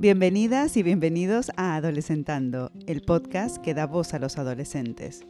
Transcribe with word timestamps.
Bienvenidas 0.00 0.78
y 0.78 0.82
bienvenidos 0.82 1.50
a 1.58 1.76
Adolescentando, 1.76 2.72
el 2.86 3.02
podcast 3.02 3.58
que 3.58 3.74
da 3.74 3.84
voz 3.86 4.14
a 4.14 4.18
los 4.18 4.38
adolescentes. 4.38 5.26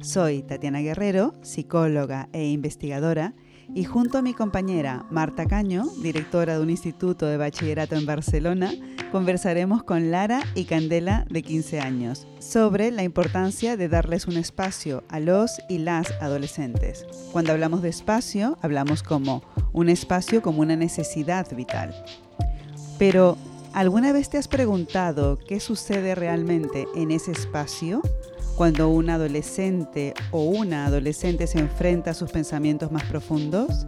Soy 0.00 0.42
Tatiana 0.42 0.80
Guerrero, 0.80 1.34
psicóloga 1.42 2.30
e 2.32 2.46
investigadora, 2.46 3.34
y 3.74 3.84
junto 3.84 4.16
a 4.16 4.22
mi 4.22 4.32
compañera 4.32 5.04
Marta 5.10 5.44
Caño, 5.44 5.84
directora 6.02 6.56
de 6.56 6.62
un 6.62 6.70
instituto 6.70 7.26
de 7.26 7.36
bachillerato 7.36 7.96
en 7.96 8.06
Barcelona, 8.06 8.72
conversaremos 9.12 9.82
con 9.82 10.10
Lara 10.10 10.40
y 10.54 10.64
Candela 10.64 11.26
de 11.28 11.42
15 11.42 11.80
años 11.80 12.26
sobre 12.38 12.92
la 12.92 13.02
importancia 13.02 13.76
de 13.76 13.90
darles 13.90 14.26
un 14.26 14.38
espacio 14.38 15.04
a 15.10 15.20
los 15.20 15.60
y 15.68 15.76
las 15.76 16.10
adolescentes. 16.22 17.04
Cuando 17.30 17.52
hablamos 17.52 17.82
de 17.82 17.90
espacio, 17.90 18.56
hablamos 18.62 19.02
como 19.02 19.42
un 19.74 19.90
espacio 19.90 20.40
como 20.40 20.62
una 20.62 20.76
necesidad 20.76 21.54
vital. 21.54 21.94
Pero, 22.98 23.36
¿alguna 23.74 24.12
vez 24.12 24.30
te 24.30 24.38
has 24.38 24.48
preguntado 24.48 25.38
qué 25.46 25.60
sucede 25.60 26.14
realmente 26.14 26.86
en 26.94 27.10
ese 27.10 27.32
espacio? 27.32 28.00
cuando 28.56 28.88
un 28.88 29.10
adolescente 29.10 30.14
o 30.30 30.44
una 30.44 30.86
adolescente 30.86 31.48
se 31.48 31.58
enfrenta 31.58 32.12
a 32.12 32.14
sus 32.14 32.30
pensamientos 32.30 32.92
más 32.92 33.02
profundos? 33.02 33.84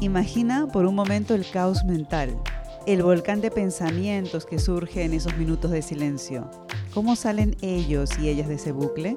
Imagina 0.00 0.66
por 0.66 0.84
un 0.84 0.96
momento 0.96 1.32
el 1.36 1.48
caos 1.48 1.84
mental, 1.84 2.36
el 2.86 3.04
volcán 3.04 3.40
de 3.40 3.52
pensamientos 3.52 4.46
que 4.46 4.58
surge 4.58 5.04
en 5.04 5.14
esos 5.14 5.36
minutos 5.36 5.70
de 5.70 5.82
silencio. 5.82 6.50
¿Cómo 6.92 7.14
salen 7.14 7.56
ellos 7.60 8.18
y 8.18 8.28
ellas 8.28 8.48
de 8.48 8.56
ese 8.56 8.72
bucle? 8.72 9.14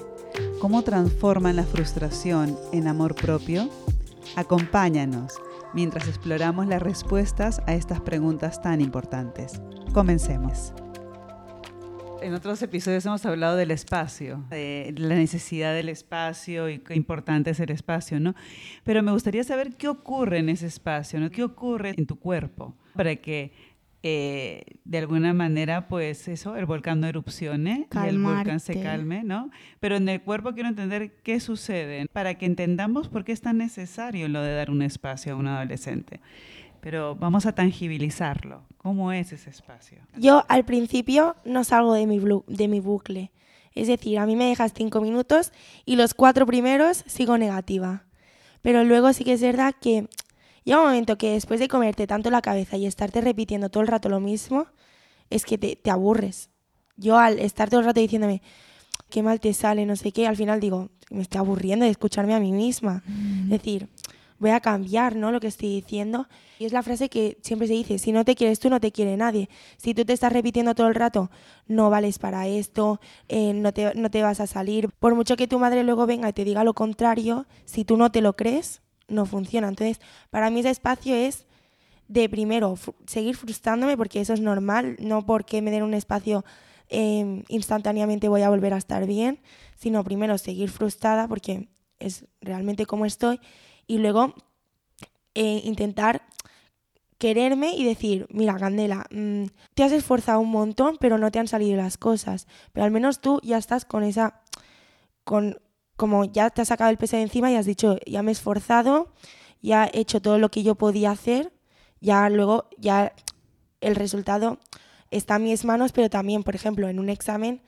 ¿Cómo 0.59 0.83
transforman 0.83 1.55
la 1.55 1.63
frustración 1.63 2.55
en 2.71 2.87
amor 2.87 3.15
propio? 3.15 3.67
Acompáñanos 4.35 5.33
mientras 5.73 6.07
exploramos 6.07 6.67
las 6.67 6.81
respuestas 6.81 7.61
a 7.67 7.73
estas 7.73 8.01
preguntas 8.01 8.61
tan 8.61 8.81
importantes. 8.81 9.61
Comencemos 9.93 10.73
en 12.21 12.33
otros 12.33 12.61
episodios 12.61 13.05
hemos 13.05 13.25
hablado 13.25 13.55
del 13.57 13.71
espacio, 13.71 14.45
de 14.49 14.93
la 14.97 15.15
necesidad 15.15 15.73
del 15.73 15.89
espacio 15.89 16.69
y 16.69 16.79
qué 16.79 16.95
importante 16.95 17.49
es 17.49 17.59
el 17.59 17.71
espacio, 17.71 18.19
¿no? 18.19 18.35
Pero 18.83 19.03
me 19.03 19.11
gustaría 19.11 19.43
saber 19.43 19.75
qué 19.75 19.87
ocurre 19.87 20.39
en 20.39 20.49
ese 20.49 20.67
espacio, 20.67 21.19
¿no? 21.19 21.29
¿Qué 21.29 21.43
ocurre 21.43 21.93
en 21.97 22.05
tu 22.05 22.19
cuerpo 22.19 22.75
para 22.95 23.15
que 23.15 23.53
eh, 24.03 24.63
de 24.83 24.97
alguna 24.97 25.33
manera, 25.33 25.87
pues 25.87 26.27
eso, 26.27 26.55
el 26.55 26.65
volcán 26.65 27.01
no 27.01 27.07
erupcione 27.07 27.87
y 27.91 28.07
el 28.07 28.19
volcán 28.19 28.59
se 28.59 28.81
calme, 28.81 29.23
¿no? 29.23 29.51
Pero 29.79 29.95
en 29.97 30.09
el 30.09 30.21
cuerpo 30.21 30.53
quiero 30.53 30.69
entender 30.69 31.11
qué 31.23 31.39
sucede 31.39 32.07
para 32.11 32.35
que 32.35 32.45
entendamos 32.45 33.09
por 33.09 33.23
qué 33.23 33.31
es 33.31 33.41
tan 33.41 33.57
necesario 33.57 34.27
lo 34.27 34.41
de 34.41 34.53
dar 34.53 34.71
un 34.71 34.81
espacio 34.81 35.33
a 35.33 35.35
un 35.35 35.47
adolescente 35.47 36.19
pero 36.81 37.15
vamos 37.15 37.45
a 37.45 37.53
tangibilizarlo. 37.53 38.63
¿Cómo 38.77 39.11
es 39.11 39.31
ese 39.31 39.51
espacio? 39.51 39.99
Yo 40.17 40.43
al 40.49 40.65
principio 40.65 41.35
no 41.45 41.63
salgo 41.63 41.93
de 41.93 42.07
mi, 42.07 42.19
de 42.47 42.67
mi 42.67 42.79
bucle. 42.79 43.31
Es 43.73 43.87
decir, 43.87 44.19
a 44.19 44.25
mí 44.25 44.35
me 44.35 44.49
dejas 44.49 44.73
cinco 44.75 44.99
minutos 44.99 45.53
y 45.85 45.95
los 45.95 46.13
cuatro 46.13 46.45
primeros 46.45 47.03
sigo 47.05 47.37
negativa. 47.37 48.03
Pero 48.61 48.83
luego 48.83 49.13
sí 49.13 49.23
que 49.23 49.33
es 49.33 49.41
verdad 49.41 49.73
que 49.79 50.07
llega 50.63 50.79
un 50.79 50.85
momento 50.85 51.17
que 51.17 51.31
después 51.33 51.59
de 51.59 51.67
comerte 51.67 52.07
tanto 52.07 52.29
la 52.29 52.41
cabeza 52.41 52.77
y 52.77 52.85
estarte 52.85 53.21
repitiendo 53.21 53.69
todo 53.69 53.81
el 53.81 53.87
rato 53.87 54.09
lo 54.09 54.19
mismo, 54.19 54.67
es 55.29 55.45
que 55.45 55.57
te, 55.57 55.75
te 55.75 55.91
aburres. 55.91 56.49
Yo 56.97 57.17
al 57.17 57.39
estar 57.39 57.69
todo 57.69 57.79
el 57.79 57.85
rato 57.85 57.99
diciéndome, 57.99 58.41
qué 59.09 59.23
mal 59.23 59.39
te 59.39 59.53
sale, 59.53 59.85
no 59.85 59.95
sé 59.95 60.11
qué, 60.11 60.27
al 60.27 60.35
final 60.35 60.59
digo, 60.59 60.89
me 61.09 61.21
estoy 61.21 61.39
aburriendo 61.39 61.85
de 61.85 61.91
escucharme 61.91 62.33
a 62.33 62.39
mí 62.39 62.51
misma. 62.51 63.03
Mm. 63.05 63.43
Es 63.43 63.49
decir, 63.49 63.89
voy 64.39 64.49
a 64.49 64.59
cambiar, 64.59 65.15
¿no? 65.15 65.31
Lo 65.31 65.39
que 65.39 65.47
estoy 65.47 65.69
diciendo. 65.69 66.27
Y 66.57 66.65
es 66.65 66.73
la 66.73 66.81
frase 66.81 67.09
que 67.09 67.37
siempre 67.41 67.67
se 67.67 67.73
dice, 67.73 67.99
si 67.99 68.11
no 68.11 68.25
te 68.25 68.35
quieres 68.35 68.59
tú, 68.59 68.69
no 68.69 68.79
te 68.79 68.91
quiere 68.91 69.15
nadie. 69.15 69.49
Si 69.77 69.93
tú 69.93 70.03
te 70.03 70.13
estás 70.13 70.33
repitiendo 70.33 70.73
todo 70.73 70.87
el 70.87 70.95
rato, 70.95 71.29
no 71.67 71.89
vales 71.91 72.17
para 72.17 72.47
esto, 72.47 72.99
eh, 73.29 73.53
no, 73.53 73.71
te, 73.71 73.93
no 73.93 74.09
te 74.09 74.23
vas 74.23 74.39
a 74.39 74.47
salir. 74.47 74.89
Por 74.99 75.13
mucho 75.13 75.35
que 75.35 75.47
tu 75.47 75.59
madre 75.59 75.83
luego 75.83 76.07
venga 76.07 76.27
y 76.27 76.33
te 76.33 76.43
diga 76.43 76.63
lo 76.63 76.73
contrario, 76.73 77.45
si 77.65 77.85
tú 77.85 77.97
no 77.97 78.11
te 78.11 78.21
lo 78.21 78.35
crees, 78.35 78.81
no 79.11 79.25
funciona. 79.25 79.67
Entonces, 79.67 79.99
para 80.29 80.49
mí 80.49 80.61
ese 80.61 80.69
espacio 80.69 81.15
es 81.15 81.45
de 82.07 82.27
primero 82.27 82.77
seguir 83.05 83.35
frustrándome, 83.37 83.95
porque 83.95 84.19
eso 84.21 84.33
es 84.33 84.41
normal, 84.41 84.97
no 84.99 85.25
porque 85.25 85.61
me 85.61 85.71
den 85.71 85.83
un 85.83 85.93
espacio 85.93 86.43
em, 86.89 87.43
instantáneamente 87.47 88.27
voy 88.27 88.41
a 88.41 88.49
volver 88.49 88.73
a 88.73 88.77
estar 88.77 89.05
bien, 89.05 89.39
sino 89.75 90.03
primero 90.03 90.37
seguir 90.37 90.69
frustrada 90.69 91.27
porque 91.27 91.69
es 91.99 92.25
realmente 92.41 92.85
como 92.85 93.05
estoy 93.05 93.39
y 93.87 93.99
luego 93.99 94.33
eh, 95.35 95.61
intentar 95.63 96.23
quererme 97.17 97.75
y 97.75 97.85
decir, 97.85 98.25
mira, 98.31 98.57
Candela, 98.57 99.05
mm, 99.11 99.45
te 99.75 99.83
has 99.83 99.91
esforzado 99.91 100.39
un 100.39 100.49
montón, 100.49 100.97
pero 100.99 101.17
no 101.17 101.31
te 101.31 101.37
han 101.37 101.47
salido 101.47 101.77
las 101.77 101.97
cosas. 101.97 102.47
Pero 102.73 102.83
al 102.83 102.91
menos 102.91 103.21
tú 103.21 103.39
ya 103.43 103.57
estás 103.57 103.85
con 103.85 104.03
esa, 104.03 104.41
con, 105.23 105.59
como 106.01 106.25
ya 106.25 106.49
te 106.49 106.63
has 106.63 106.69
sacado 106.69 106.89
el 106.89 106.97
peso 106.97 107.15
de 107.15 107.21
encima 107.21 107.51
y 107.51 107.55
has 107.55 107.67
dicho, 107.67 107.99
ya 108.07 108.23
me 108.23 108.31
he 108.31 108.33
esforzado, 108.33 109.13
ya 109.61 109.85
he 109.85 109.99
hecho 109.99 110.19
todo 110.19 110.39
lo 110.39 110.49
que 110.49 110.63
yo 110.63 110.73
podía 110.73 111.11
hacer, 111.11 111.53
ya 111.99 112.27
luego, 112.27 112.67
ya 112.79 113.13
el 113.81 113.95
resultado 113.95 114.57
está 115.11 115.35
en 115.35 115.43
mis 115.43 115.63
manos, 115.63 115.91
pero 115.91 116.09
también, 116.09 116.41
por 116.41 116.55
ejemplo, 116.55 116.89
en 116.89 116.97
un 116.97 117.07
examen, 117.09 117.61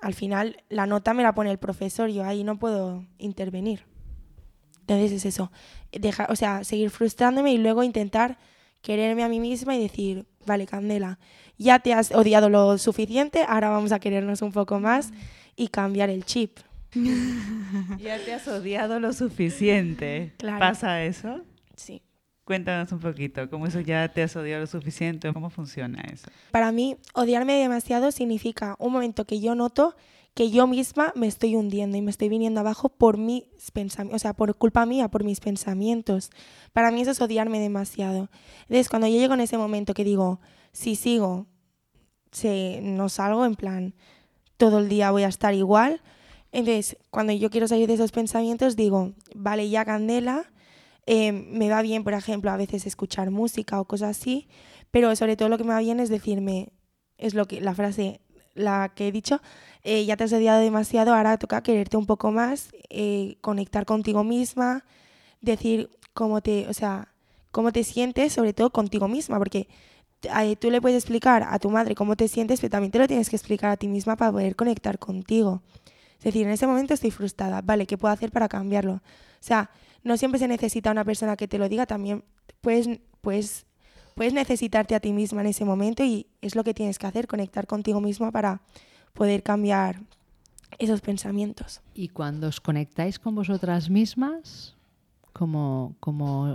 al 0.00 0.14
final 0.14 0.64
la 0.68 0.86
nota 0.86 1.14
me 1.14 1.22
la 1.22 1.32
pone 1.32 1.52
el 1.52 1.58
profesor, 1.58 2.10
yo 2.10 2.24
ahí 2.24 2.42
no 2.42 2.58
puedo 2.58 3.06
intervenir. 3.18 3.84
Entonces 4.80 5.12
es 5.12 5.24
eso, 5.24 5.52
dejar, 5.92 6.28
o 6.32 6.34
sea, 6.34 6.64
seguir 6.64 6.90
frustrándome 6.90 7.52
y 7.52 7.58
luego 7.58 7.84
intentar 7.84 8.36
quererme 8.82 9.22
a 9.22 9.28
mí 9.28 9.38
misma 9.38 9.76
y 9.76 9.80
decir, 9.80 10.26
vale, 10.44 10.66
Candela, 10.66 11.20
ya 11.56 11.78
te 11.78 11.94
has 11.94 12.10
odiado 12.10 12.48
lo 12.48 12.78
suficiente, 12.78 13.44
ahora 13.46 13.70
vamos 13.70 13.92
a 13.92 14.00
querernos 14.00 14.42
un 14.42 14.50
poco 14.50 14.80
más 14.80 15.12
y 15.54 15.68
cambiar 15.68 16.10
el 16.10 16.24
chip. 16.24 16.58
ya 17.98 18.18
te 18.24 18.32
has 18.32 18.48
odiado 18.48 19.00
lo 19.00 19.12
suficiente. 19.12 20.32
¿Pasa 20.38 21.04
eso? 21.04 21.42
Sí. 21.76 22.02
Cuéntanos 22.44 22.90
un 22.90 22.98
poquito, 22.98 23.48
¿cómo 23.48 23.66
eso 23.66 23.80
ya 23.80 24.08
te 24.08 24.22
has 24.22 24.34
odiado 24.34 24.62
lo 24.62 24.66
suficiente? 24.66 25.32
¿Cómo 25.32 25.50
funciona 25.50 26.02
eso? 26.12 26.28
Para 26.50 26.72
mí, 26.72 26.96
odiarme 27.14 27.54
demasiado 27.54 28.10
significa 28.10 28.74
un 28.78 28.92
momento 28.92 29.24
que 29.24 29.40
yo 29.40 29.54
noto 29.54 29.94
que 30.34 30.50
yo 30.50 30.66
misma 30.66 31.12
me 31.16 31.26
estoy 31.26 31.56
hundiendo 31.56 31.96
y 31.96 32.02
me 32.02 32.10
estoy 32.10 32.28
viniendo 32.28 32.60
abajo 32.60 32.88
por 32.88 33.18
mis 33.18 33.44
pensamientos, 33.72 34.16
o 34.16 34.18
sea, 34.20 34.32
por 34.32 34.54
culpa 34.56 34.86
mía, 34.86 35.08
por 35.08 35.24
mis 35.24 35.40
pensamientos. 35.40 36.30
Para 36.72 36.90
mí 36.90 37.00
eso 37.00 37.10
es 37.10 37.20
odiarme 37.20 37.60
demasiado. 37.60 38.30
Entonces, 38.62 38.88
cuando 38.88 39.08
yo 39.08 39.14
llego 39.14 39.34
en 39.34 39.40
ese 39.40 39.58
momento 39.58 39.92
que 39.92 40.04
digo, 40.04 40.40
si 40.72 40.94
sigo, 40.94 41.46
se, 42.30 42.80
no 42.82 43.08
salgo, 43.08 43.44
en 43.44 43.56
plan, 43.56 43.94
todo 44.56 44.78
el 44.78 44.88
día 44.88 45.10
voy 45.10 45.24
a 45.24 45.28
estar 45.28 45.54
igual. 45.54 46.00
Entonces, 46.52 46.96
cuando 47.10 47.32
yo 47.32 47.50
quiero 47.50 47.68
salir 47.68 47.86
de 47.86 47.94
esos 47.94 48.12
pensamientos, 48.12 48.76
digo, 48.76 49.12
vale, 49.34 49.68
ya 49.68 49.84
candela, 49.84 50.50
eh, 51.06 51.32
me 51.32 51.68
va 51.70 51.82
bien, 51.82 52.04
por 52.04 52.14
ejemplo, 52.14 52.50
a 52.50 52.56
veces 52.56 52.86
escuchar 52.86 53.30
música 53.30 53.80
o 53.80 53.84
cosas 53.84 54.18
así, 54.18 54.48
pero 54.90 55.14
sobre 55.16 55.36
todo 55.36 55.48
lo 55.48 55.58
que 55.58 55.64
me 55.64 55.72
va 55.72 55.80
bien 55.80 56.00
es 56.00 56.08
decirme, 56.08 56.72
es 57.18 57.34
lo 57.34 57.46
que 57.46 57.60
la 57.60 57.74
frase 57.74 58.20
la 58.54 58.92
que 58.94 59.08
he 59.08 59.12
dicho, 59.12 59.40
eh, 59.82 60.04
ya 60.04 60.16
te 60.16 60.24
has 60.24 60.32
odiado 60.32 60.60
demasiado, 60.60 61.14
ahora 61.14 61.38
toca 61.38 61.62
quererte 61.62 61.96
un 61.96 62.06
poco 62.06 62.30
más, 62.30 62.70
eh, 62.90 63.36
conectar 63.40 63.86
contigo 63.86 64.24
misma, 64.24 64.84
decir 65.40 65.90
cómo 66.12 66.40
te, 66.40 66.68
o 66.68 66.74
sea, 66.74 67.08
cómo 67.50 67.72
te 67.72 67.84
sientes, 67.84 68.32
sobre 68.32 68.52
todo 68.52 68.70
contigo 68.70 69.08
misma, 69.08 69.38
porque 69.38 69.68
eh, 70.22 70.56
tú 70.56 70.70
le 70.70 70.80
puedes 70.80 70.98
explicar 70.98 71.46
a 71.48 71.58
tu 71.58 71.70
madre 71.70 71.94
cómo 71.94 72.16
te 72.16 72.28
sientes, 72.28 72.60
pero 72.60 72.70
también 72.70 72.92
te 72.92 72.98
lo 72.98 73.08
tienes 73.08 73.30
que 73.30 73.36
explicar 73.36 73.70
a 73.70 73.76
ti 73.76 73.88
misma 73.88 74.16
para 74.16 74.32
poder 74.32 74.56
conectar 74.56 74.98
contigo. 74.98 75.62
Es 76.20 76.24
decir, 76.24 76.46
en 76.46 76.52
ese 76.52 76.66
momento 76.66 76.94
estoy 76.94 77.10
frustrada, 77.10 77.60
vale, 77.62 77.86
¿qué 77.86 77.98
puedo 77.98 78.12
hacer 78.12 78.30
para 78.30 78.48
cambiarlo? 78.48 78.94
O 78.94 79.00
sea, 79.40 79.70
no 80.04 80.16
siempre 80.16 80.38
se 80.38 80.48
necesita 80.48 80.90
una 80.90 81.04
persona 81.04 81.36
que 81.36 81.48
te 81.48 81.58
lo 81.58 81.68
diga, 81.68 81.86
también 81.86 82.24
puedes, 82.60 82.88
puedes 83.20 83.66
puedes 84.14 84.34
necesitarte 84.34 84.94
a 84.94 85.00
ti 85.00 85.14
misma 85.14 85.40
en 85.40 85.46
ese 85.46 85.64
momento 85.64 86.04
y 86.04 86.26
es 86.42 86.54
lo 86.54 86.62
que 86.62 86.74
tienes 86.74 86.98
que 86.98 87.06
hacer, 87.06 87.26
conectar 87.26 87.66
contigo 87.66 88.02
misma 88.02 88.30
para 88.30 88.60
poder 89.14 89.42
cambiar 89.42 90.02
esos 90.78 91.00
pensamientos. 91.00 91.80
Y 91.94 92.08
cuando 92.08 92.48
os 92.48 92.60
conectáis 92.60 93.18
con 93.18 93.34
vosotras 93.34 93.88
mismas, 93.88 94.76
¿cómo, 95.32 95.96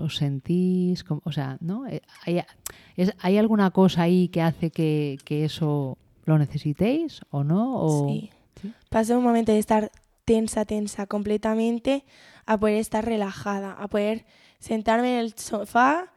os 0.03 0.15
sentís? 0.15 1.03
o 1.09 1.31
sea, 1.31 1.57
¿no? 1.59 1.87
Eh, 1.87 2.01
¿Hay, 2.25 2.41
¿Hay, 3.19 3.37
alguna 3.39 3.71
cosa 3.71 4.03
ahí 4.03 4.27
que 4.27 4.43
hace 4.43 4.69
que, 4.69 5.17
eso 5.27 5.97
lo 6.25 6.37
necesitéis 6.37 7.21
o 7.31 7.43
no? 7.43 8.07
Sí. 8.07 8.29
¿Sí? 8.61 8.73
un 9.13 9.23
momento 9.23 9.51
de 9.51 9.59
estar 9.59 9.91
tensa, 10.25 10.65
tensa 10.65 11.05
completamente, 11.05 12.05
a 12.45 12.59
poder 12.59 12.77
estar 12.77 13.05
relajada, 13.05 13.73
a 13.73 13.87
poder 13.87 14.25
sentarme 14.59 15.13
en 15.13 15.19
el 15.19 15.37
sofá 15.37 16.11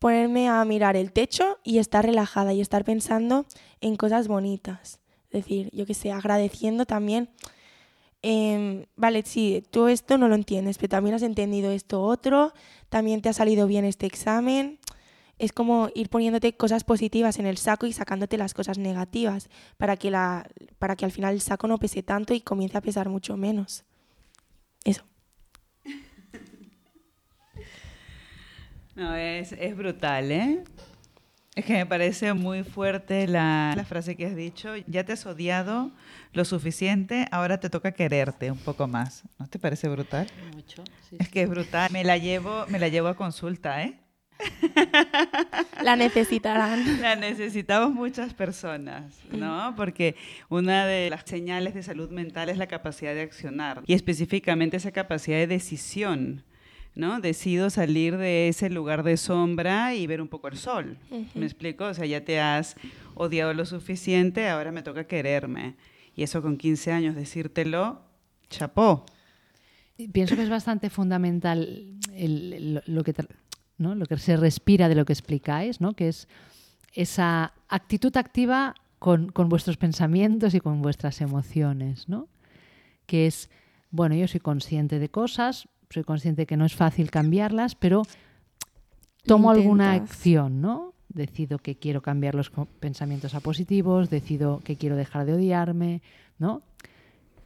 ponerme 0.00 0.48
a 0.48 0.64
mirar 0.64 0.96
el 0.96 1.12
techo 1.12 1.58
y 1.62 1.78
estar 1.78 2.04
relajada 2.04 2.52
y 2.52 2.60
estar 2.60 2.84
pensando 2.84 3.46
en 3.80 3.96
cosas 3.96 4.26
bonitas. 4.26 4.98
Es 5.30 5.44
decir, 5.44 5.70
yo 5.72 5.86
que 5.86 5.94
sé, 5.94 6.10
agradeciendo 6.10 6.86
también, 6.86 7.28
em, 8.22 8.86
vale, 8.96 9.22
sí, 9.24 9.62
tú 9.70 9.88
esto 9.88 10.16
no 10.18 10.26
lo 10.26 10.34
entiendes, 10.34 10.78
pero 10.78 10.88
también 10.88 11.14
has 11.14 11.22
entendido 11.22 11.70
esto 11.70 12.02
otro, 12.02 12.52
también 12.88 13.20
te 13.20 13.28
ha 13.28 13.34
salido 13.34 13.66
bien 13.66 13.84
este 13.84 14.06
examen, 14.06 14.79
es 15.40 15.52
como 15.52 15.88
ir 15.94 16.10
poniéndote 16.10 16.52
cosas 16.52 16.84
positivas 16.84 17.38
en 17.38 17.46
el 17.46 17.56
saco 17.56 17.86
y 17.86 17.94
sacándote 17.94 18.36
las 18.36 18.52
cosas 18.52 18.76
negativas 18.76 19.48
para 19.78 19.96
que, 19.96 20.10
la, 20.10 20.46
para 20.78 20.96
que 20.96 21.06
al 21.06 21.12
final 21.12 21.34
el 21.34 21.40
saco 21.40 21.66
no 21.66 21.78
pese 21.78 22.02
tanto 22.02 22.34
y 22.34 22.42
comience 22.42 22.76
a 22.76 22.82
pesar 22.82 23.08
mucho 23.08 23.36
menos. 23.36 23.84
Eso. 24.84 25.02
No, 28.96 29.14
es, 29.14 29.52
es 29.52 29.74
brutal, 29.76 30.30
¿eh? 30.30 30.62
Es 31.54 31.64
que 31.64 31.72
me 31.72 31.86
parece 31.86 32.34
muy 32.34 32.64
fuerte 32.64 33.26
la, 33.26 33.72
la, 33.74 33.84
frase 33.84 34.14
que 34.14 34.26
has 34.26 34.36
dicho. 34.36 34.74
Ya 34.88 35.04
te 35.04 35.12
has 35.12 35.24
odiado 35.24 35.90
lo 36.34 36.44
suficiente, 36.44 37.24
ahora 37.30 37.60
te 37.60 37.70
toca 37.70 37.92
quererte 37.92 38.50
un 38.50 38.58
poco 38.58 38.88
más. 38.88 39.22
¿No 39.38 39.46
te 39.46 39.58
parece 39.58 39.88
brutal? 39.88 40.26
Mucho. 40.54 40.84
Sí, 41.08 41.16
es 41.18 41.30
que 41.30 41.42
es 41.42 41.48
brutal. 41.48 41.90
Me 41.92 42.04
la 42.04 42.18
llevo, 42.18 42.66
me 42.68 42.78
la 42.78 42.88
llevo 42.88 43.08
a 43.08 43.16
consulta, 43.16 43.82
¿eh? 43.84 43.99
La 45.82 45.96
necesitarán. 45.96 47.00
La 47.00 47.16
necesitamos 47.16 47.92
muchas 47.92 48.34
personas, 48.34 49.18
¿no? 49.32 49.74
Porque 49.76 50.16
una 50.48 50.86
de 50.86 51.10
las 51.10 51.22
señales 51.24 51.74
de 51.74 51.82
salud 51.82 52.10
mental 52.10 52.48
es 52.48 52.58
la 52.58 52.66
capacidad 52.66 53.14
de 53.14 53.22
accionar 53.22 53.82
y 53.86 53.94
específicamente 53.94 54.76
esa 54.76 54.92
capacidad 54.92 55.38
de 55.38 55.46
decisión. 55.46 56.44
¿no? 56.96 57.20
Decido 57.20 57.70
salir 57.70 58.16
de 58.16 58.48
ese 58.48 58.68
lugar 58.68 59.04
de 59.04 59.16
sombra 59.16 59.94
y 59.94 60.08
ver 60.08 60.20
un 60.20 60.26
poco 60.26 60.48
el 60.48 60.56
sol. 60.56 60.98
Uh 61.10 61.18
-huh. 61.18 61.26
¿Me 61.34 61.46
explico? 61.46 61.84
O 61.84 61.94
sea, 61.94 62.04
ya 62.04 62.24
te 62.24 62.40
has 62.40 62.74
odiado 63.14 63.54
lo 63.54 63.64
suficiente, 63.64 64.48
ahora 64.48 64.72
me 64.72 64.82
toca 64.82 65.04
quererme. 65.04 65.76
Y 66.16 66.24
eso 66.24 66.42
con 66.42 66.56
15 66.56 66.92
años, 66.92 67.14
decírtelo, 67.14 68.02
chapó. 68.50 69.06
Pienso 70.12 70.36
que 70.36 70.42
es 70.42 70.50
bastante 70.50 70.90
fundamental 70.90 71.98
el, 72.14 72.52
el, 72.52 72.82
lo, 72.86 73.04
que 73.04 73.14
¿no? 73.80 73.94
lo 73.94 74.06
que 74.06 74.16
se 74.18 74.36
respira 74.36 74.88
de 74.88 74.94
lo 74.94 75.04
que 75.04 75.12
explicáis, 75.12 75.80
¿no? 75.80 75.94
que 75.94 76.08
es 76.08 76.28
esa 76.92 77.52
actitud 77.68 78.16
activa 78.16 78.74
con, 78.98 79.32
con 79.32 79.48
vuestros 79.48 79.76
pensamientos 79.76 80.54
y 80.54 80.60
con 80.60 80.82
vuestras 80.82 81.20
emociones, 81.20 82.08
¿no? 82.08 82.28
que 83.06 83.26
es, 83.26 83.50
bueno, 83.90 84.14
yo 84.14 84.28
soy 84.28 84.40
consciente 84.40 84.98
de 84.98 85.08
cosas, 85.08 85.68
soy 85.88 86.04
consciente 86.04 86.46
que 86.46 86.56
no 86.56 86.64
es 86.64 86.76
fácil 86.76 87.10
cambiarlas, 87.10 87.74
pero 87.74 88.02
tomo 89.24 89.50
alguna 89.50 89.94
acción, 89.94 90.60
¿no? 90.60 90.94
Decido 91.08 91.58
que 91.58 91.74
quiero 91.74 92.00
cambiar 92.00 92.36
los 92.36 92.52
pensamientos 92.78 93.34
a 93.34 93.40
positivos, 93.40 94.10
decido 94.10 94.60
que 94.62 94.76
quiero 94.76 94.94
dejar 94.94 95.26
de 95.26 95.34
odiarme, 95.34 96.02
¿no? 96.38 96.62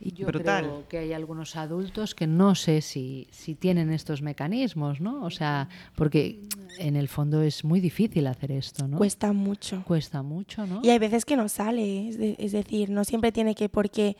Y 0.05 0.13
yo 0.13 0.27
Brutal. 0.27 0.65
creo 0.65 0.89
que 0.89 0.99
hay 0.99 1.13
algunos 1.15 1.57
adultos 1.57 2.15
que 2.15 2.27
no 2.27 2.55
sé 2.55 2.83
si, 2.83 3.27
si 3.31 3.55
tienen 3.55 3.91
estos 3.91 4.21
mecanismos, 4.21 5.01
¿no? 5.01 5.25
O 5.25 5.31
sea, 5.31 5.71
porque 5.97 6.41
en 6.79 6.95
el 6.97 7.09
fondo 7.09 7.41
es 7.41 7.65
muy 7.65 7.81
difícil 7.81 8.27
hacer 8.27 8.53
esto, 8.53 8.87
¿no? 8.87 8.99
Cuesta 8.99 9.33
mucho. 9.33 9.83
Cuesta 9.87 10.23
mucho, 10.23 10.67
¿no? 10.67 10.83
Y 10.85 10.91
hay 10.91 10.99
veces 10.99 11.25
que 11.25 11.37
no 11.37 11.49
sale, 11.49 12.11
es, 12.11 12.19
de, 12.19 12.37
es 12.39 12.53
decir, 12.53 12.91
no 12.91 13.05
siempre 13.05 13.33
tiene 13.33 13.55
que, 13.55 13.71
porque 13.71 14.19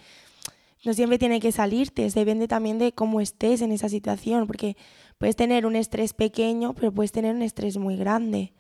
no 0.87 0.95
siempre 0.95 1.19
tiene 1.19 1.39
que 1.39 1.53
salirte, 1.53 2.09
depende 2.09 2.49
también 2.49 2.79
de 2.79 2.93
cómo 2.93 3.21
estés 3.21 3.61
en 3.61 3.71
esa 3.71 3.91
situación, 3.91 4.47
porque 4.47 4.79
puedes 5.19 5.37
tener 5.37 5.67
un 5.67 5.77
estrés 5.77 6.15
pequeño, 6.15 6.73
pero 6.75 6.93
puedes 6.93 7.13
tener 7.13 7.35
un 7.35 7.43
estrés 7.43 7.77
muy 7.77 7.97
grande. 7.97 8.55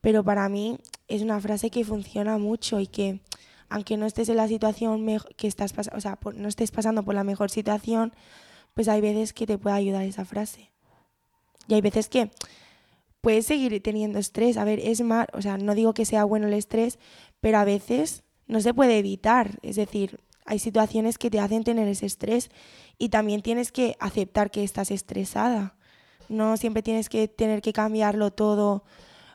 Pero 0.00 0.24
para 0.24 0.48
mí 0.48 0.78
es 1.06 1.22
una 1.22 1.40
frase 1.40 1.70
que 1.70 1.84
funciona 1.84 2.38
mucho 2.38 2.80
y 2.80 2.88
que 2.88 3.20
aunque 3.68 3.96
no 3.96 4.06
estés 4.06 4.28
en 4.28 4.36
la 4.36 4.48
situación 4.48 5.06
que 5.36 5.46
estás 5.46 5.72
o 5.92 6.00
sea, 6.00 6.18
no 6.36 6.48
estés 6.48 6.70
pasando 6.70 7.02
por 7.02 7.14
la 7.14 7.24
mejor 7.24 7.50
situación, 7.50 8.12
pues 8.74 8.88
hay 8.88 9.00
veces 9.00 9.32
que 9.32 9.46
te 9.46 9.58
puede 9.58 9.76
ayudar 9.76 10.04
esa 10.04 10.24
frase. 10.24 10.70
Y 11.68 11.74
hay 11.74 11.80
veces 11.80 12.08
que 12.08 12.30
puedes 13.20 13.46
seguir 13.46 13.82
teniendo 13.82 14.18
estrés. 14.18 14.56
A 14.56 14.64
ver, 14.64 14.80
es 14.80 15.00
más, 15.00 15.26
o 15.32 15.40
sea, 15.40 15.56
no 15.56 15.74
digo 15.74 15.94
que 15.94 16.04
sea 16.04 16.24
bueno 16.24 16.46
el 16.46 16.54
estrés, 16.54 16.98
pero 17.40 17.58
a 17.58 17.64
veces 17.64 18.22
no 18.46 18.60
se 18.60 18.74
puede 18.74 18.98
evitar. 18.98 19.58
Es 19.62 19.76
decir, 19.76 20.20
hay 20.44 20.58
situaciones 20.58 21.16
que 21.18 21.30
te 21.30 21.40
hacen 21.40 21.64
tener 21.64 21.88
ese 21.88 22.06
estrés 22.06 22.50
y 22.98 23.08
también 23.08 23.42
tienes 23.42 23.72
que 23.72 23.96
aceptar 23.98 24.50
que 24.50 24.62
estás 24.62 24.90
estresada. 24.90 25.76
No 26.28 26.56
siempre 26.56 26.82
tienes 26.82 27.08
que 27.08 27.28
tener 27.28 27.62
que 27.62 27.72
cambiarlo 27.72 28.30
todo 28.30 28.84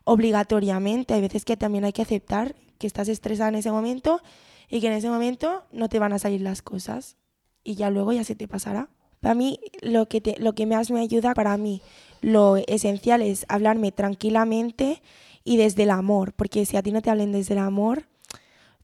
obligatoriamente. 0.03 1.13
Hay 1.13 1.21
veces 1.21 1.45
que 1.45 1.57
también 1.57 1.85
hay 1.85 1.93
que 1.93 2.01
aceptar 2.01 2.55
que 2.79 2.87
estás 2.87 3.07
estresada 3.09 3.49
en 3.49 3.55
ese 3.55 3.71
momento 3.71 4.21
y 4.69 4.81
que 4.81 4.87
en 4.87 4.93
ese 4.93 5.09
momento 5.09 5.63
no 5.71 5.89
te 5.89 5.99
van 5.99 6.13
a 6.13 6.19
salir 6.19 6.41
las 6.41 6.63
cosas 6.63 7.17
y 7.63 7.75
ya 7.75 7.91
luego 7.91 8.13
ya 8.13 8.23
se 8.23 8.35
te 8.35 8.47
pasará. 8.47 8.89
Para 9.19 9.35
mí 9.35 9.59
lo 9.81 10.07
que, 10.07 10.21
te, 10.21 10.39
lo 10.39 10.53
que 10.53 10.65
más 10.65 10.89
me 10.89 11.01
ayuda, 11.01 11.33
para 11.33 11.57
mí 11.57 11.81
lo 12.21 12.57
esencial 12.57 13.21
es 13.21 13.45
hablarme 13.49 13.91
tranquilamente 13.91 15.01
y 15.43 15.57
desde 15.57 15.83
el 15.83 15.91
amor, 15.91 16.33
porque 16.33 16.65
si 16.65 16.77
a 16.77 16.83
ti 16.83 16.91
no 16.91 17.01
te 17.01 17.09
hablen 17.09 17.31
desde 17.31 17.53
el 17.53 17.59
amor, 17.59 18.05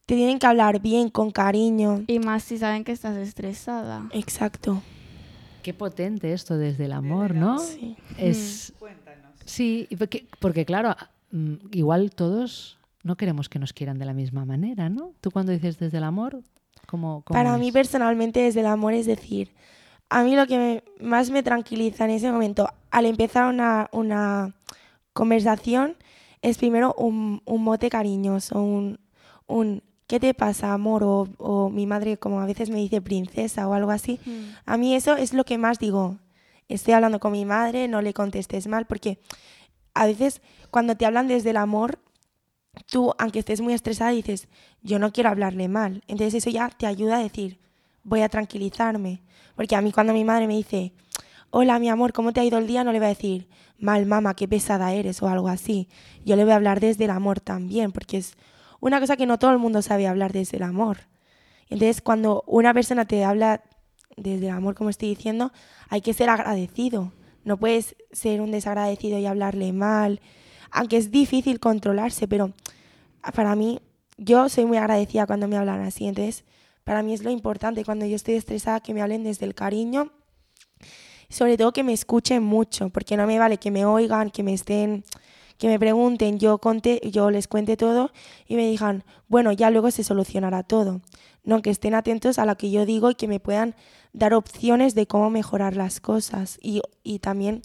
te 0.06 0.16
tienen 0.16 0.40
que 0.40 0.46
hablar 0.46 0.82
bien, 0.82 1.10
con 1.10 1.32
cariño. 1.32 2.04
Y 2.08 2.20
más 2.20 2.44
si 2.44 2.58
saben 2.58 2.84
que 2.84 2.92
estás 2.92 3.18
estresada. 3.18 4.08
Exacto. 4.12 4.82
Qué 5.64 5.74
potente 5.74 6.32
esto 6.34 6.58
desde 6.58 6.86
el 6.86 6.92
amor, 6.92 7.34
¿no? 7.34 7.58
Sí. 7.60 7.96
Es... 8.18 8.74
Cuéntanos. 8.78 9.32
Sí, 9.46 9.88
porque, 9.98 10.28
porque 10.40 10.66
claro, 10.66 10.96
mm, 11.32 11.56
igual 11.72 12.12
todos 12.12 12.78
no 13.06 13.16
queremos 13.18 13.50
que 13.50 13.60
nos 13.60 13.72
quieran 13.72 14.00
de 14.00 14.06
la 14.06 14.13
misma 14.13 14.46
manera, 14.46 14.90
¿no? 14.90 15.13
Tú 15.22 15.30
cuando 15.30 15.52
dices 15.52 15.78
desde 15.78 16.00
el 16.00 16.04
amor, 16.04 16.42
¿cómo, 16.88 17.22
cómo 17.24 17.38
Para 17.38 17.54
es? 17.54 17.60
mí 17.60 17.72
personalmente 17.72 18.40
desde 18.40 18.62
el 18.62 18.66
amor 18.66 18.94
es 18.94 19.06
decir, 19.06 19.54
a 20.10 20.24
mí 20.24 20.36
lo 20.36 20.48
que 20.48 20.57
me, 20.57 20.84
más 21.06 21.30
me 21.30 21.44
tranquiliza 21.44 22.06
en 22.06 22.12
ese 22.12 22.31
momento, 22.31 22.68
al 22.90 23.06
empezar 23.06 23.48
una, 23.48 23.90
una 23.92 24.56
conversación, 25.13 25.98
es 26.42 26.57
primero 26.57 26.96
un, 26.98 27.44
un 27.46 27.63
mote 27.63 27.92
cariñoso, 27.92 28.60
un, 28.60 29.00
un 29.46 29.84
¿qué 30.08 30.19
te 30.19 30.34
pasa, 30.34 30.74
amor? 30.74 31.04
O, 31.04 31.28
o, 31.38 31.69
mi 31.69 31.86
madre, 31.86 32.18
como 32.18 32.42
a 32.42 32.48
veces 32.48 32.72
me 32.72 32.78
dice 32.78 33.01
princesa 33.01 33.68
o 33.68 33.74
algo 33.75 33.92
así. 33.92 34.19
Mm. 34.25 34.56
A 34.66 34.78
mí 34.78 34.96
eso 34.96 35.16
es 35.16 35.31
lo 35.31 35.44
que 35.44 35.60
más 35.60 35.78
digo. 35.78 36.18
Estoy 36.69 36.96
hablando 36.96 37.19
con 37.19 37.34
mi 37.34 37.46
madre, 37.46 37.88
no 37.88 38.01
le 38.01 38.16
contestes 38.16 38.66
mal, 38.66 38.86
porque 38.86 39.19
a 39.94 40.08
veces 40.08 40.42
cuando 40.72 40.98
te 40.98 41.06
hablan 41.06 41.28
desde 41.28 41.51
el 41.51 41.58
amor, 41.58 42.00
tú, 42.89 43.13
aunque 43.18 43.39
estés 43.39 43.62
muy 43.62 43.74
estresada, 43.74 44.12
dices, 44.12 44.48
yo 44.81 45.00
no 45.00 45.12
quiero 45.12 45.30
hablarle 45.30 45.68
mal. 45.68 46.04
Entonces 46.07 46.36
eso 46.36 46.50
ya 46.50 46.69
te 46.69 46.86
ayuda 46.88 47.18
a 47.18 47.24
decir, 47.24 47.60
voy 48.04 48.22
a 48.22 48.30
tranquilizarme. 48.30 49.22
Porque 49.56 49.75
a 49.75 49.81
mí 49.81 49.92
cuando 49.92 50.13
mi 50.13 50.24
madre 50.24 50.48
me 50.48 50.56
dice, 50.56 50.94
hola 51.50 51.80
mi 51.80 51.89
amor, 51.89 52.13
¿cómo 52.13 52.33
te 52.33 52.39
ha 52.39 52.45
ido 52.45 52.57
el 52.57 52.68
día? 52.68 52.83
No 52.83 52.92
le 52.92 53.00
voy 53.00 53.07
a 53.07 53.10
decir, 53.10 53.48
mal 53.80 54.06
mamá, 54.06 54.36
qué 54.36 54.48
pesada 54.48 54.94
eres 54.94 55.22
o 55.22 55.27
algo 55.27 55.48
así. 55.48 55.89
Yo 56.25 56.36
le 56.36 56.44
voy 56.44 56.54
a 56.54 56.57
hablar 56.57 56.80
desde 56.80 57.06
el 57.06 57.12
amor 57.12 57.39
también, 57.39 57.92
porque 57.92 58.18
es 58.18 58.36
una 58.80 59.00
cosa 59.00 59.18
que 59.18 59.25
no 59.25 59.39
todo 59.39 59.51
el 59.51 59.57
mundo 59.57 59.81
sabe 59.81 60.07
hablar 60.07 60.33
desde 60.33 60.57
el 60.57 60.63
amor. 60.63 61.00
Entonces, 61.70 62.01
cuando 62.01 62.44
una 62.46 62.74
persona 62.74 63.05
te 63.05 63.24
habla 63.24 63.63
desde 64.17 64.48
el 64.48 64.53
amor, 64.53 64.75
como 64.75 64.89
estoy 64.89 65.10
diciendo, 65.10 65.51
hay 65.89 66.01
que 66.01 66.13
ser 66.13 66.29
agradecido. 66.29 67.12
No 67.44 67.58
puedes 67.58 67.96
ser 68.12 68.41
un 68.41 68.51
desagradecido 68.51 69.17
y 69.20 69.25
hablarle 69.25 69.74
mal, 69.74 70.20
aunque 70.72 70.98
es 70.98 71.12
difícil 71.12 71.60
controlarse, 71.60 72.27
pero 72.27 72.53
para 73.34 73.55
mí, 73.55 73.79
yo 74.17 74.50
soy 74.50 74.65
muy 74.65 74.77
agradecida 74.77 75.25
cuando 75.25 75.48
me 75.48 75.57
hablan 75.57 75.81
así. 75.81 76.07
Entonces, 76.07 76.43
para 76.84 77.01
mí 77.03 77.13
es 77.13 77.24
lo 77.24 77.31
importante 77.31 77.84
cuando 77.84 78.05
yo 78.05 78.15
estoy 78.15 78.36
estresada 78.36 78.79
que 78.79 78.93
me 78.93 79.01
hablen 79.01 79.24
desde 79.24 79.45
el 79.45 79.55
cariño, 79.55 80.12
sobre 81.29 81.57
todo 81.57 81.74
que 81.74 81.84
me 81.84 81.93
escuchen 81.93 82.43
mucho, 82.43 82.89
porque 82.89 83.17
no 83.17 83.25
me 83.25 83.39
vale 83.39 83.57
que 83.57 83.72
me 83.72 83.86
oigan, 83.86 84.29
que 84.29 84.43
me 84.43 84.53
estén 84.53 85.03
que 85.57 85.67
me 85.67 85.79
pregunten, 85.79 86.38
yo, 86.39 86.57
conté, 86.57 87.00
yo 87.12 87.31
les 87.31 87.48
cuente 87.48 87.77
todo 87.77 88.12
y 88.48 88.55
me 88.55 88.67
digan, 88.69 89.03
bueno, 89.27 89.51
ya 89.51 89.69
luego 89.69 89.89
se 89.91 90.03
solucionará 90.03 90.63
todo. 90.63 91.01
No, 91.43 91.62
que 91.62 91.69
estén 91.69 91.93
atentos 91.93 92.39
a 92.39 92.45
lo 92.45 92.57
que 92.57 92.72
yo 92.72 92.86
digo 92.86 93.12
y 93.12 93.15
que 93.15 93.27
me 93.27 93.39
puedan 93.39 93.75
dar 94.13 94.34
opciones 94.34 94.95
de 94.95 95.07
cómo 95.07 95.29
mejorar 95.29 95.75
las 95.75 96.00
cosas 96.01 96.57
y, 96.62 96.81
y 97.03 97.19
también 97.19 97.62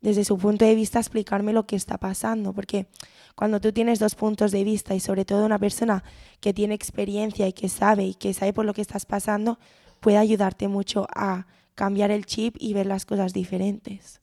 desde 0.00 0.24
su 0.24 0.38
punto 0.38 0.64
de 0.64 0.74
vista 0.74 0.98
explicarme 0.98 1.52
lo 1.52 1.66
que 1.66 1.76
está 1.76 1.98
pasando, 1.98 2.52
porque 2.52 2.86
cuando 3.34 3.60
tú 3.60 3.72
tienes 3.72 3.98
dos 3.98 4.14
puntos 4.14 4.50
de 4.50 4.64
vista 4.64 4.94
y 4.94 5.00
sobre 5.00 5.24
todo 5.24 5.46
una 5.46 5.58
persona 5.58 6.02
que 6.40 6.54
tiene 6.54 6.74
experiencia 6.74 7.46
y 7.46 7.52
que 7.52 7.68
sabe 7.68 8.04
y 8.04 8.14
que 8.14 8.34
sabe 8.34 8.52
por 8.52 8.64
lo 8.64 8.74
que 8.74 8.82
estás 8.82 9.06
pasando, 9.06 9.58
puede 10.00 10.16
ayudarte 10.16 10.68
mucho 10.68 11.06
a 11.14 11.46
cambiar 11.74 12.10
el 12.10 12.26
chip 12.26 12.56
y 12.58 12.74
ver 12.74 12.86
las 12.86 13.06
cosas 13.06 13.32
diferentes. 13.32 14.20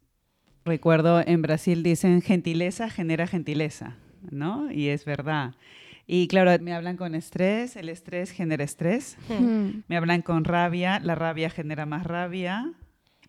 Recuerdo 0.65 1.22
en 1.25 1.41
Brasil 1.41 1.81
dicen 1.81 2.22
gentileza 2.22 2.89
genera 2.89 3.25
gentileza, 3.27 3.96
¿no? 4.29 4.72
Y 4.72 4.89
es 4.89 5.05
verdad. 5.05 5.55
Y 6.07 6.27
claro, 6.27 6.51
me 6.63 6.74
hablan 6.74 6.98
con 6.98 7.15
estrés, 7.15 7.75
el 7.75 7.89
estrés 7.89 8.31
genera 8.31 8.63
estrés. 8.63 9.17
Mm. 9.27 9.84
Me 9.88 9.98
hablan 9.98 10.22
con 10.22 10.46
rabia, 10.46 11.00
la 11.00 11.15
rabia 11.15 11.50
genera 11.50 11.86
más 11.86 12.05
rabia. 12.05 12.74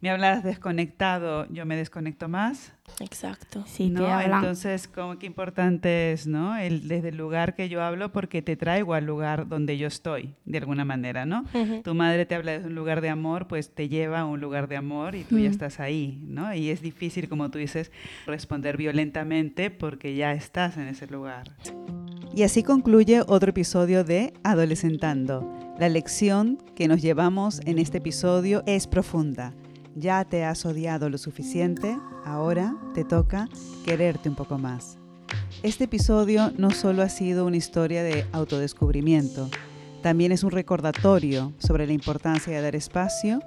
Me 0.00 0.10
hablas 0.10 0.44
desconectado, 0.44 1.46
yo 1.50 1.66
me 1.66 1.76
desconecto 1.76 2.28
más. 2.28 2.72
Exacto. 3.00 3.64
Sí, 3.66 3.90
¿no? 3.90 4.20
Entonces, 4.20 4.88
como 4.88 5.18
que 5.18 5.26
importante 5.26 6.12
es, 6.12 6.26
¿no? 6.26 6.56
El, 6.56 6.88
desde 6.88 7.10
el 7.10 7.16
lugar 7.16 7.54
que 7.54 7.68
yo 7.68 7.82
hablo, 7.82 8.12
porque 8.12 8.40
te 8.42 8.56
traigo 8.56 8.94
al 8.94 9.04
lugar 9.04 9.48
donde 9.48 9.76
yo 9.76 9.86
estoy, 9.86 10.34
de 10.44 10.58
alguna 10.58 10.84
manera, 10.84 11.26
¿no? 11.26 11.44
Tu 11.82 11.94
madre 11.94 12.26
te 12.26 12.34
habla 12.34 12.52
desde 12.52 12.68
un 12.68 12.74
lugar 12.74 13.00
de 13.00 13.08
amor, 13.08 13.46
pues 13.48 13.74
te 13.74 13.88
lleva 13.88 14.20
a 14.20 14.24
un 14.24 14.40
lugar 14.40 14.68
de 14.68 14.76
amor 14.76 15.14
y 15.14 15.24
tú 15.24 15.38
ya 15.38 15.50
estás 15.50 15.80
ahí, 15.80 16.18
¿no? 16.22 16.54
Y 16.54 16.70
es 16.70 16.80
difícil, 16.80 17.28
como 17.28 17.50
tú 17.50 17.58
dices, 17.58 17.92
responder 18.26 18.76
violentamente 18.76 19.70
porque 19.70 20.14
ya 20.14 20.32
estás 20.32 20.76
en 20.76 20.88
ese 20.88 21.06
lugar. 21.06 21.50
Y 22.34 22.42
así 22.42 22.62
concluye 22.62 23.22
otro 23.26 23.50
episodio 23.50 24.04
de 24.04 24.32
Adolescentando. 24.44 25.74
La 25.78 25.88
lección 25.88 26.58
que 26.74 26.88
nos 26.88 27.02
llevamos 27.02 27.60
en 27.64 27.78
este 27.78 27.98
episodio 27.98 28.62
es 28.66 28.86
profunda. 28.86 29.54
Ya 30.00 30.24
te 30.24 30.44
has 30.44 30.64
odiado 30.64 31.10
lo 31.10 31.18
suficiente, 31.18 31.98
ahora 32.24 32.76
te 32.94 33.02
toca 33.02 33.48
quererte 33.84 34.28
un 34.28 34.36
poco 34.36 34.56
más. 34.56 34.96
Este 35.64 35.84
episodio 35.84 36.52
no 36.56 36.70
solo 36.70 37.02
ha 37.02 37.08
sido 37.08 37.44
una 37.44 37.56
historia 37.56 38.04
de 38.04 38.24
autodescubrimiento, 38.30 39.50
también 40.00 40.30
es 40.30 40.44
un 40.44 40.52
recordatorio 40.52 41.52
sobre 41.58 41.88
la 41.88 41.94
importancia 41.94 42.54
de 42.54 42.62
dar 42.62 42.76
espacio 42.76 43.40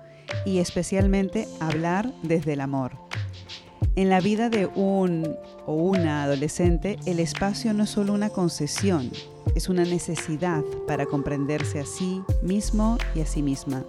y 0.46 0.58
especialmente 0.58 1.48
hablar 1.62 2.12
desde 2.22 2.54
el 2.54 2.60
amor. 2.60 2.98
En 3.96 4.10
la 4.10 4.20
vida 4.20 4.50
de 4.50 4.66
un 4.66 5.38
o 5.66 5.74
una 5.74 6.24
adolescente, 6.24 7.00
el 7.06 7.22
espacio 7.22 7.74
no 7.74 7.84
es 7.84 7.92
solo 7.92 8.12
una 8.12 8.30
concesión, 8.30 9.10
es 9.56 9.70
una 9.70 9.86
necesidad 9.86 10.64
para 10.86 11.06
comprenderse 11.06 11.80
a 11.80 11.86
sí 11.86 12.22
mismo 12.44 12.98
y 13.16 13.22
a 13.22 13.26
sí 13.26 13.42
misma. 13.42 13.86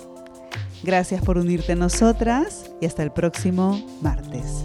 Gracias 0.82 1.22
por 1.22 1.38
unirte 1.38 1.72
a 1.72 1.76
nosotras 1.76 2.70
y 2.80 2.86
hasta 2.86 3.02
el 3.02 3.12
próximo 3.12 3.80
martes. 4.00 4.64